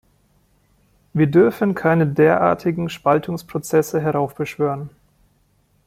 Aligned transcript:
Wir 1.13 1.27
dürfen 1.27 1.75
keine 1.75 2.07
derartigen 2.07 2.89
Spaltungsprozesse 2.89 4.01
heraufbeschwören. 4.01 4.89